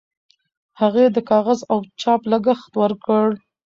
[0.81, 3.27] هغې د کاغذ او چاپ لګښت ورکړ.